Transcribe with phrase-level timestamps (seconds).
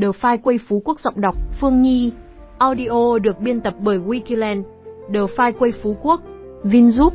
[0.00, 2.12] The File Quay Phú Quốc giọng đọc Phương Nhi.
[2.58, 4.62] Audio được biên tập bởi Wikiland.
[5.14, 6.20] The File Quay Phú Quốc,
[6.64, 7.10] Vinzup.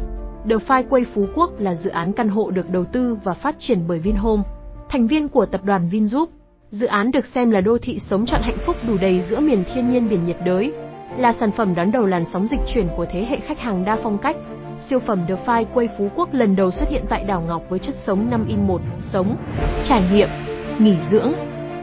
[0.49, 3.55] The File Quay Phú Quốc là dự án căn hộ được đầu tư và phát
[3.59, 4.43] triển bởi Vinhome,
[4.89, 6.25] thành viên của tập đoàn Vinzup.
[6.69, 9.63] Dự án được xem là đô thị sống trọn hạnh phúc đủ đầy giữa miền
[9.73, 10.71] thiên nhiên biển nhiệt đới,
[11.17, 13.97] là sản phẩm đón đầu làn sóng dịch chuyển của thế hệ khách hàng đa
[14.03, 14.35] phong cách.
[14.79, 17.79] Siêu phẩm The File Quay Phú Quốc lần đầu xuất hiện tại đảo Ngọc với
[17.79, 19.35] chất sống 5 in 1, sống,
[19.83, 20.29] trải nghiệm,
[20.79, 21.31] nghỉ dưỡng,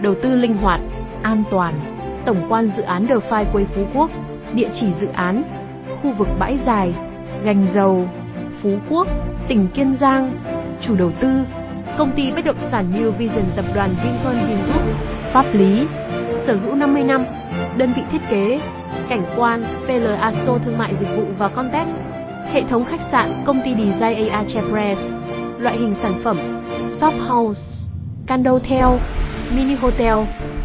[0.02, 0.80] đầu tư linh hoạt,
[1.22, 1.74] an toàn.
[2.26, 4.10] Tổng quan dự án The phai Quay Phú Quốc,
[4.54, 5.42] địa chỉ dự án,
[6.02, 6.94] khu vực bãi dài,
[7.44, 8.08] gành dầu,
[8.62, 9.06] Phú Quốc,
[9.48, 10.32] tỉnh Kiên Giang.
[10.80, 11.28] Chủ đầu tư,
[11.98, 14.82] công ty bất động sản New Vision tập đoàn Vinpearl Vingroup.
[15.32, 15.86] Pháp lý,
[16.46, 17.24] sở hữu 50 năm.
[17.76, 18.60] Đơn vị thiết kế,
[19.08, 21.96] cảnh quan, PLASO thương mại dịch vụ và Context.
[22.52, 24.98] Hệ thống khách sạn, công ty Design ar Chapres.
[25.58, 27.62] Loại hình sản phẩm, shop house,
[28.28, 29.00] condo hotel,
[29.56, 30.18] mini hotel.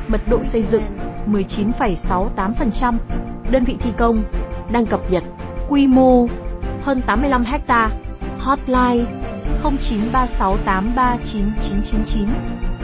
[0.08, 0.84] Mật độ xây dựng,
[1.28, 2.98] 19,68%.
[3.52, 4.24] Đơn vị thi công,
[4.72, 5.24] đang cập nhật.
[5.70, 6.28] Quy mô,
[6.82, 7.90] hơn 85 ha.
[8.40, 9.06] Hotline
[9.64, 12.28] 0936839999.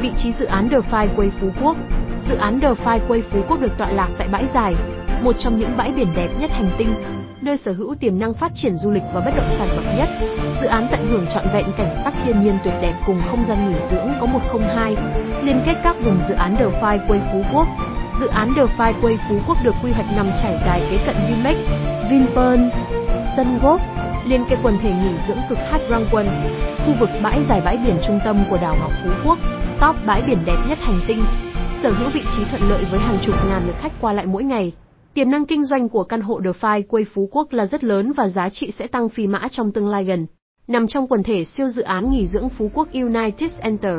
[0.02, 1.78] Vị trí dự án The Five Quay Phú Quốc.
[2.30, 4.76] Dự án The Five Quay Phú Quốc được tọa lạc tại bãi dài,
[5.24, 6.94] một trong những bãi biển đẹp nhất hành tinh,
[7.42, 10.10] nơi sở hữu tiềm năng phát triển du lịch và bất động sản bậc nhất.
[10.62, 13.70] Dự án tận hưởng trọn vẹn cảnh sắc thiên nhiên tuyệt đẹp cùng không gian
[13.70, 14.96] nghỉ dưỡng có 102,
[15.44, 17.68] liên kết các vùng dự án The Five Quay Phú Quốc.
[18.22, 21.16] Dự án The Five Quay Phú Quốc được quy hoạch nằm trải dài kế cận
[21.28, 21.58] Vinmec,
[22.10, 22.62] Vinpearl,
[23.36, 23.80] sân golf,
[24.26, 26.28] liên kết quần thể nghỉ dưỡng cực hát Rang Quân,
[26.86, 29.38] khu vực bãi dài bãi biển trung tâm của đảo Ngọc Phú Quốc,
[29.82, 31.24] top bãi biển đẹp nhất hành tinh,
[31.84, 34.44] sở hữu vị trí thuận lợi với hàng chục ngàn lượt khách qua lại mỗi
[34.44, 34.72] ngày.
[35.14, 38.12] Tiềm năng kinh doanh của căn hộ The Five Quay Phú Quốc là rất lớn
[38.18, 40.28] và giá trị sẽ tăng phi mã trong tương lai gần.
[40.68, 43.96] Nằm trong quần thể siêu dự án nghỉ dưỡng Phú Quốc United Center,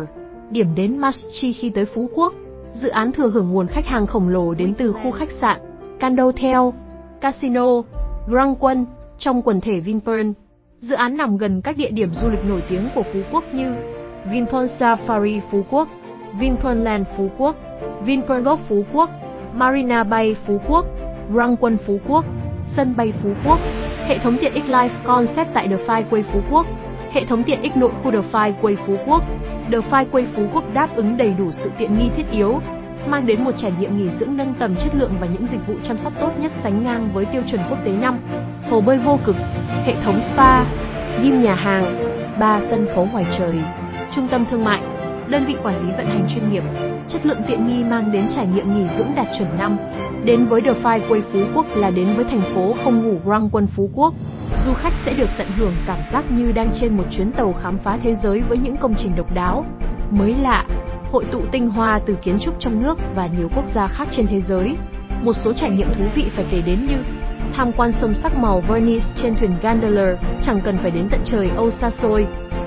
[0.50, 2.34] điểm đến must chi khi tới Phú Quốc.
[2.72, 5.60] Dự án thừa hưởng nguồn khách hàng khổng lồ đến từ khu khách sạn,
[6.00, 6.58] condo hotel,
[7.20, 7.82] casino,
[8.28, 8.86] Grand Quân,
[9.18, 10.30] trong quần thể Vinpearl.
[10.78, 13.74] Dự án nằm gần các địa điểm du lịch nổi tiếng của Phú Quốc như
[14.30, 15.88] Vinpearl Safari Phú Quốc,
[16.38, 17.56] Vinpearl Land Phú Quốc,
[18.04, 19.10] Vinpearl Golf Phú Quốc,
[19.54, 20.86] Marina Bay Phú Quốc,
[21.34, 22.24] Răng Quân Phú Quốc,
[22.66, 23.58] sân bay Phú Quốc,
[24.06, 26.66] hệ thống tiện ích Life Concept tại The File Quay Phú Quốc,
[27.12, 29.22] hệ thống tiện ích nội khu The File Quay Phú Quốc.
[29.72, 32.60] The File Quay Phú Quốc đáp ứng đầy đủ sự tiện nghi thiết yếu,
[33.06, 35.74] mang đến một trải nghiệm nghỉ dưỡng nâng tầm chất lượng và những dịch vụ
[35.82, 38.18] chăm sóc tốt nhất sánh ngang với tiêu chuẩn quốc tế năm.
[38.70, 39.36] Hồ bơi vô cực,
[39.84, 40.64] hệ thống spa,
[41.22, 41.84] gym nhà hàng,
[42.40, 43.54] ba sân khấu ngoài trời,
[44.16, 44.80] trung tâm thương mại,
[45.28, 46.62] đơn vị quản lý vận hành chuyên nghiệp,
[47.12, 49.76] chất lượng tiện nghi mang đến trải nghiệm nghỉ dưỡng đạt chuẩn năm.
[50.24, 53.52] Đến với The Five Quay Phú Quốc là đến với thành phố không ngủ Grand
[53.52, 54.14] Quân Phú Quốc.
[54.66, 57.78] Du khách sẽ được tận hưởng cảm giác như đang trên một chuyến tàu khám
[57.78, 59.64] phá thế giới với những công trình độc đáo,
[60.10, 60.64] mới lạ,
[61.12, 64.26] hội tụ tinh hoa từ kiến trúc trong nước và nhiều quốc gia khác trên
[64.26, 64.76] thế giới.
[65.22, 66.96] Một số trải nghiệm thú vị phải kể đến như
[67.54, 71.50] tham quan sông sắc màu Venice trên thuyền gondola, chẳng cần phải đến tận trời
[71.56, 72.26] Âu xa xôi.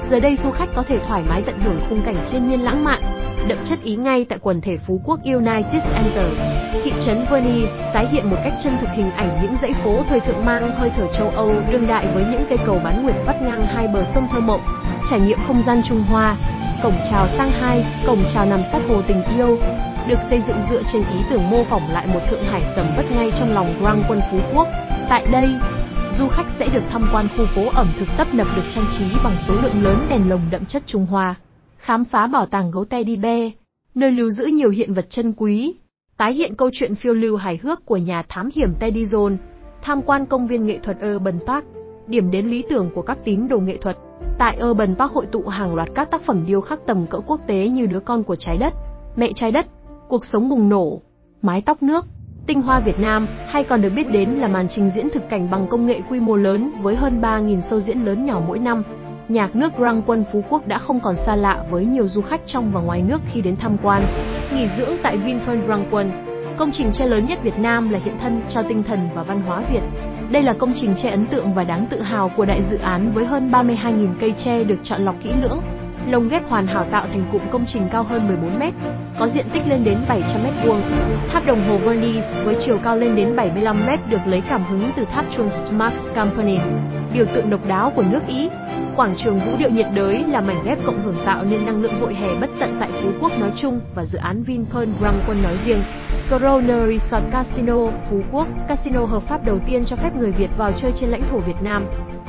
[0.09, 2.83] Giờ đây du khách có thể thoải mái tận hưởng khung cảnh thiên nhiên lãng
[2.83, 3.01] mạn,
[3.47, 6.25] đậm chất ý ngay tại quần thể Phú Quốc United Center.
[6.83, 10.19] Thị trấn Venice tái hiện một cách chân thực hình ảnh những dãy phố thời
[10.19, 13.41] thượng mang hơi thở châu Âu đương đại với những cây cầu bán nguyệt vắt
[13.41, 14.61] ngang hai bờ sông thơ mộng,
[15.09, 16.37] trải nghiệm không gian Trung Hoa,
[16.83, 19.57] cổng chào sang hai, cổng chào nằm sát hồ tình yêu,
[20.07, 23.11] được xây dựng dựa trên ý tưởng mô phỏng lại một thượng hải sầm bất
[23.11, 24.67] ngay trong lòng Grand Quân Phú Quốc.
[25.09, 25.49] Tại đây,
[26.17, 29.05] du khách sẽ được tham quan khu phố ẩm thực tấp nập được trang trí
[29.23, 31.35] bằng số lượng lớn đèn lồng đậm chất Trung Hoa,
[31.83, 33.51] khám phá bảo tàng gấu Teddy Bear,
[33.95, 35.75] nơi lưu giữ nhiều hiện vật chân quý,
[36.17, 39.35] tái hiện câu chuyện phiêu lưu hài hước của nhà thám hiểm Teddy Zone,
[39.81, 41.65] tham quan công viên nghệ thuật Urban Park,
[42.07, 43.97] điểm đến lý tưởng của các tín đồ nghệ thuật.
[44.37, 47.41] Tại Urban Park hội tụ hàng loạt các tác phẩm điêu khắc tầm cỡ quốc
[47.47, 48.73] tế như Đứa con của trái đất,
[49.15, 49.67] Mẹ trái đất,
[50.07, 51.01] Cuộc sống bùng nổ,
[51.41, 52.05] Mái tóc nước,
[52.47, 55.51] Tinh hoa Việt Nam, hay còn được biết đến là màn trình diễn thực cảnh
[55.51, 58.83] bằng công nghệ quy mô lớn với hơn 3.000 show diễn lớn nhỏ mỗi năm.
[59.27, 62.41] Nhạc nước Grand Quân Phú Quốc đã không còn xa lạ với nhiều du khách
[62.45, 64.03] trong và ngoài nước khi đến tham quan,
[64.55, 66.11] nghỉ dưỡng tại Vinpearl Grand Quân.
[66.57, 69.41] Công trình tre lớn nhất Việt Nam là hiện thân cho tinh thần và văn
[69.41, 69.81] hóa Việt.
[70.31, 73.11] Đây là công trình tre ấn tượng và đáng tự hào của đại dự án
[73.13, 75.59] với hơn 32.000 cây tre được chọn lọc kỹ lưỡng,
[76.11, 78.73] lồng ghép hoàn hảo tạo thành cụm công trình cao hơn 14 mét,
[79.19, 80.81] có diện tích lên đến 700 mét vuông.
[81.29, 84.91] Tháp đồng hồ Venice với chiều cao lên đến 75 mét được lấy cảm hứng
[84.95, 86.57] từ tháp chuông Smart Company,
[87.13, 88.49] biểu tượng độc đáo của nước Ý.
[88.95, 92.01] Quảng trường vũ điệu nhiệt đới là mảnh ghép cộng hưởng tạo nên năng lượng
[92.01, 95.41] hội hè bất tận tại Phú Quốc nói chung và dự án Vinpearl Grand Quân
[95.43, 95.83] nói riêng.
[96.31, 97.77] Corona Resort Casino
[98.09, 101.21] Phú Quốc, casino hợp pháp đầu tiên cho phép người Việt vào chơi trên lãnh
[101.31, 101.85] thổ Việt Nam.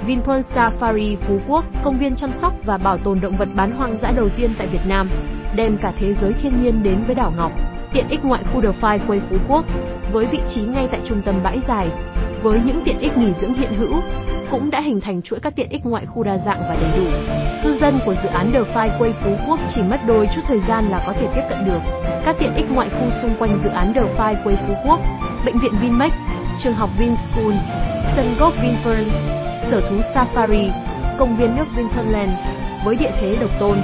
[0.06, 3.96] Vinpearl Safari Phú Quốc, công viên chăm sóc và bảo tồn động vật bán hoang
[4.02, 5.08] dã đầu tiên tại Việt Nam,
[5.56, 7.52] đem cả thế giới thiên nhiên đến với đảo Ngọc.
[7.92, 9.64] Tiện ích ngoại khu The Five Quay Phú Quốc,
[10.12, 11.88] với vị trí ngay tại trung tâm bãi dài,
[12.44, 13.94] với những tiện ích nghỉ dưỡng hiện hữu,
[14.50, 17.04] cũng đã hình thành chuỗi các tiện ích ngoại khu đa dạng và đầy đủ.
[17.64, 20.60] Cư dân của dự án The Five Way Phú Quốc chỉ mất đôi chút thời
[20.68, 21.80] gian là có thể tiếp cận được
[22.24, 25.00] các tiện ích ngoại khu xung quanh dự án The Five Way Phú Quốc,
[25.44, 26.12] bệnh viện Vinmec,
[26.62, 27.54] trường học Vinschool,
[28.16, 29.08] sân golf Vinpearl,
[29.70, 30.70] sở thú Safari,
[31.18, 32.32] công viên nước Vinpearland
[32.84, 33.78] với địa thế độc tôn.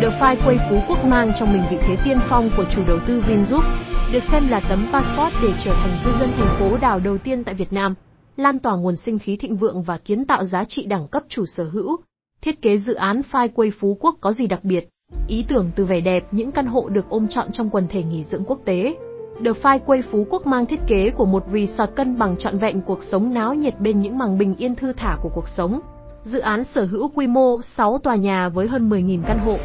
[0.00, 2.98] The Five Way Phú Quốc mang trong mình vị thế tiên phong của chủ đầu
[3.06, 3.64] tư Vingroup,
[4.12, 7.44] được xem là tấm passport để trở thành cư dân thành phố đảo đầu tiên
[7.44, 7.94] tại Việt Nam,
[8.36, 11.46] lan tỏa nguồn sinh khí thịnh vượng và kiến tạo giá trị đẳng cấp chủ
[11.46, 11.96] sở hữu.
[12.42, 14.88] Thiết kế dự án Phai Quay Phú Quốc có gì đặc biệt?
[15.28, 18.24] Ý tưởng từ vẻ đẹp những căn hộ được ôm trọn trong quần thể nghỉ
[18.24, 18.96] dưỡng quốc tế.
[19.44, 22.80] The Phai Quay Phú Quốc mang thiết kế của một resort cân bằng trọn vẹn
[22.80, 25.80] cuộc sống náo nhiệt bên những màng bình yên thư thả của cuộc sống.
[26.24, 29.56] Dự án sở hữu quy mô 6 tòa nhà với hơn 10.000 căn hộ.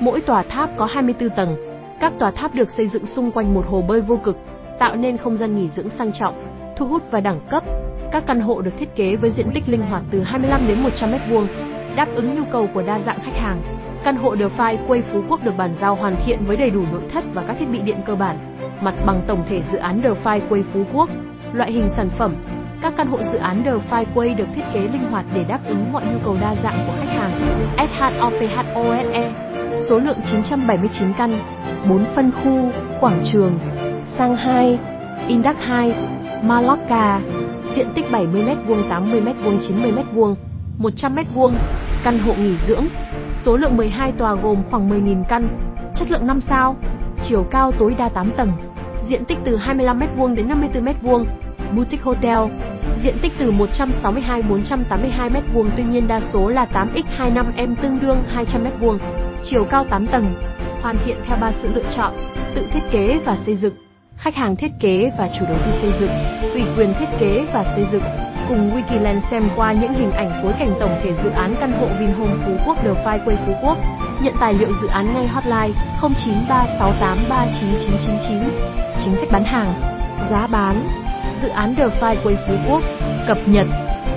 [0.00, 1.73] Mỗi tòa tháp có 24 tầng.
[2.04, 4.36] Các tòa tháp được xây dựng xung quanh một hồ bơi vô cực,
[4.78, 6.34] tạo nên không gian nghỉ dưỡng sang trọng,
[6.76, 7.62] thu hút và đẳng cấp.
[8.12, 11.10] Các căn hộ được thiết kế với diện tích linh hoạt từ 25 đến 100
[11.10, 11.46] m2,
[11.96, 13.62] đáp ứng nhu cầu của đa dạng khách hàng.
[14.04, 16.82] Căn hộ The Five quay Phú Quốc được bàn giao hoàn thiện với đầy đủ
[16.92, 18.56] nội thất và các thiết bị điện cơ bản.
[18.80, 21.08] Mặt bằng tổng thể dự án The Five quay Phú Quốc,
[21.52, 22.34] loại hình sản phẩm,
[22.82, 25.60] các căn hộ dự án The Five Quay được thiết kế linh hoạt để đáp
[25.66, 27.32] ứng mọi nhu cầu đa dạng của khách hàng.
[27.76, 29.32] SHOPHOSE
[29.88, 31.38] Số lượng 979 căn,
[31.88, 32.70] 4 phân khu,
[33.00, 33.58] quảng trường,
[34.18, 34.78] sang 2,
[35.28, 35.94] Indak 2,
[36.42, 37.20] Malacca,
[37.76, 40.34] diện tích 70m2, 80m2, 90m2,
[40.78, 41.50] 100m2,
[42.04, 42.84] căn hộ nghỉ dưỡng,
[43.36, 45.48] số lượng 12 tòa gồm khoảng 10.000 căn,
[45.96, 46.76] chất lượng 5 sao,
[47.28, 48.52] chiều cao tối đa 8 tầng,
[49.08, 51.24] diện tích từ 25m2 đến 54m2,
[51.76, 52.38] Boutique Hotel,
[53.02, 58.64] diện tích từ 162 482 m2 tuy nhiên đa số là 8x25m tương đương 200
[58.64, 58.98] m2,
[59.42, 60.24] chiều cao 8 tầng,
[60.84, 62.12] hoàn thiện theo ba sự lựa chọn,
[62.54, 63.74] tự thiết kế và xây dựng,
[64.16, 66.10] khách hàng thiết kế và chủ đầu tư xây dựng,
[66.52, 68.02] ủy quyền thiết kế và xây dựng.
[68.48, 71.86] Cùng Wikiland xem qua những hình ảnh phối cảnh tổng thể dự án căn hộ
[72.00, 73.78] Vinhome Phú Quốc The Five Way Phú Quốc.
[74.22, 75.70] Nhận tài liệu dự án ngay hotline
[76.00, 78.50] 0936839999.
[79.04, 79.74] Chính sách bán hàng,
[80.30, 80.88] giá bán,
[81.42, 82.82] dự án The Five Way Phú Quốc,
[83.28, 83.66] cập nhật.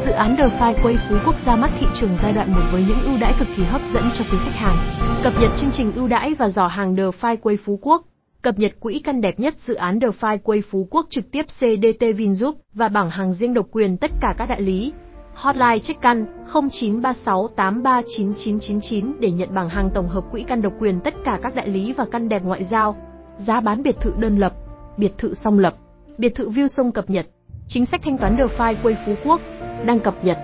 [0.07, 2.85] Dự án The Five Way Phú Quốc ra mắt thị trường giai đoạn 1 với
[2.87, 4.77] những ưu đãi cực kỳ hấp dẫn cho quý khách hàng.
[5.23, 8.03] Cập nhật chương trình ưu đãi và giỏ hàng The Five Way Phú Quốc.
[8.41, 11.43] Cập nhật quỹ căn đẹp nhất dự án The Five Way Phú Quốc trực tiếp
[11.43, 14.93] CDT Vingroup và bảng hàng riêng độc quyền tất cả các đại lý.
[15.33, 21.13] Hotline check căn 0936839999 để nhận bảng hàng tổng hợp quỹ căn độc quyền tất
[21.25, 22.95] cả các đại lý và căn đẹp ngoại giao.
[23.37, 24.53] Giá bán biệt thự đơn lập,
[24.97, 25.73] biệt thự song lập,
[26.17, 27.25] biệt thự view sông cập nhật.
[27.67, 29.41] Chính sách thanh toán The Five Way Phú Quốc
[29.87, 30.37] đang cập nhật.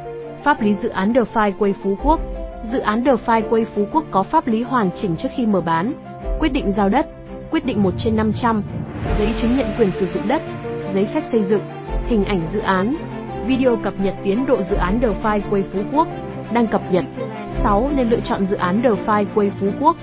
[0.44, 2.20] Pháp lý dự án The Five Way Phú Quốc.
[2.72, 5.62] Dự án The Five Way Phú Quốc có pháp lý hoàn chỉnh trước khi mở
[5.62, 5.94] bán.
[6.40, 7.08] Quyết định giao đất,
[7.52, 8.64] quyết định 1 trên 500,
[9.20, 10.42] giấy chứng nhận quyền sử dụng đất,
[10.94, 11.62] giấy phép xây dựng,
[12.08, 12.96] hình ảnh dự án,
[13.48, 16.08] video cập nhật tiến độ dự án The Five Way Phú Quốc,
[16.54, 17.06] đang cập nhật.
[17.64, 17.92] 6.
[17.96, 19.98] Nên lựa chọn dự án The Five Way Phú Quốc.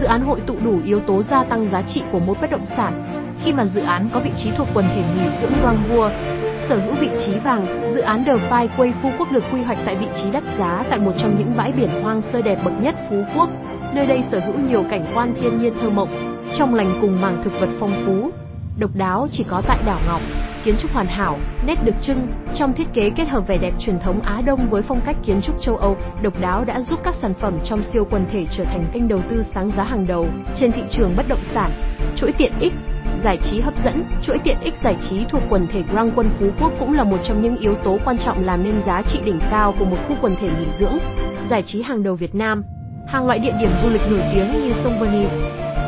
[0.00, 2.66] Dự án hội tụ đủ yếu tố gia tăng giá trị của một bất động
[2.76, 3.22] sản.
[3.44, 6.10] Khi mà dự án có vị trí thuộc quần thể nghỉ dưỡng Rang Vua,
[6.68, 9.78] sở hữu vị trí vàng, dự án The Five Quay Phú Quốc được quy hoạch
[9.86, 12.74] tại vị trí đắt giá tại một trong những bãi biển hoang sơ đẹp bậc
[12.80, 13.48] nhất Phú Quốc.
[13.94, 17.42] Nơi đây sở hữu nhiều cảnh quan thiên nhiên thơ mộng, trong lành cùng mảng
[17.44, 18.30] thực vật phong phú,
[18.78, 20.20] độc đáo chỉ có tại đảo Ngọc.
[20.64, 23.98] Kiến trúc hoàn hảo, nét đặc trưng trong thiết kế kết hợp vẻ đẹp truyền
[23.98, 27.14] thống Á Đông với phong cách kiến trúc châu Âu, độc đáo đã giúp các
[27.14, 30.26] sản phẩm trong siêu quần thể trở thành kênh đầu tư sáng giá hàng đầu
[30.56, 31.70] trên thị trường bất động sản.
[32.16, 32.72] Chuỗi tiện ích
[33.26, 36.46] giải trí hấp dẫn, chuỗi tiện ích giải trí thuộc quần thể Grand Quân Phú
[36.60, 39.38] Quốc cũng là một trong những yếu tố quan trọng làm nên giá trị đỉnh
[39.50, 40.98] cao của một khu quần thể nghỉ dưỡng,
[41.50, 42.64] giải trí hàng đầu Việt Nam.
[43.08, 45.36] Hàng loại địa điểm du lịch nổi tiếng như sông Venice,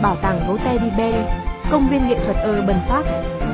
[0.03, 1.15] bảo tàng gấu Teddy Bear,
[1.71, 3.07] công viên nghệ thuật Urban Park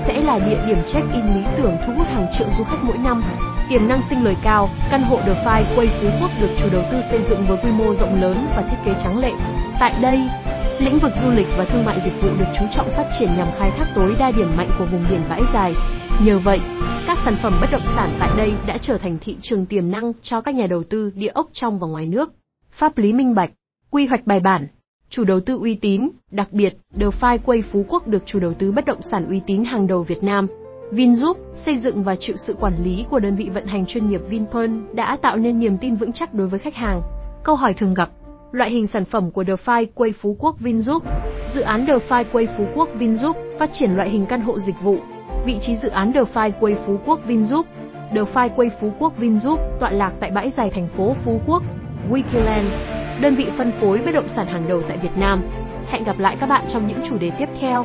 [0.06, 3.24] sẽ là địa điểm check-in lý tưởng thu hút hàng triệu du khách mỗi năm.
[3.68, 6.82] Tiềm năng sinh lời cao, căn hộ The Five Quay Phú Quốc được chủ đầu
[6.92, 9.32] tư xây dựng với quy mô rộng lớn và thiết kế trắng lệ.
[9.80, 10.20] Tại đây,
[10.78, 13.49] lĩnh vực du lịch và thương mại dịch vụ được chú trọng phát triển nhằm
[13.59, 15.75] khai thác tối đa điểm mạnh của vùng biển bãi dài.
[16.25, 16.61] Nhờ vậy,
[17.07, 20.12] các sản phẩm bất động sản tại đây đã trở thành thị trường tiềm năng
[20.23, 22.33] cho các nhà đầu tư địa ốc trong và ngoài nước.
[22.71, 23.50] Pháp lý minh bạch,
[23.90, 24.66] quy hoạch bài bản,
[25.11, 28.54] chủ đầu tư uy tín, đặc biệt, The file Way Phú Quốc được chủ đầu
[28.54, 30.47] tư bất động sản uy tín hàng đầu Việt Nam.
[30.90, 34.21] Vingroup, xây dựng và chịu sự quản lý của đơn vị vận hành chuyên nghiệp
[34.28, 37.02] Vinpearl đã tạo nên niềm tin vững chắc đối với khách hàng.
[37.45, 38.09] Câu hỏi thường gặp,
[38.54, 41.02] loại hình sản phẩm của The Five Quay Phú Quốc Vingroup.
[41.54, 44.80] Dự án The Five Quay Phú Quốc Vingroup phát triển loại hình căn hộ dịch
[44.82, 44.99] vụ.
[45.46, 47.66] Vị trí dự án The Five Quay Phú Quốc Vingroup.
[48.14, 51.62] The Five Quay Phú Quốc Vingroup tọa lạc tại bãi dài thành phố Phú Quốc,
[52.11, 52.68] Wikiland,
[53.20, 55.42] đơn vị phân phối bất động sản hàng đầu tại Việt Nam.
[55.87, 57.84] Hẹn gặp lại các bạn trong những chủ đề tiếp theo.